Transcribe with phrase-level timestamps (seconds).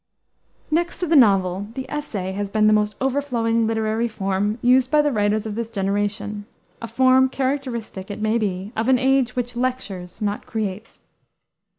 [0.71, 4.99] Next to the novel, the essay has been the most overflowing literary form used by
[5.03, 6.47] the writers of this generation
[6.81, 11.01] a form, characteristic, it may be, of an age which "lectures, not creates."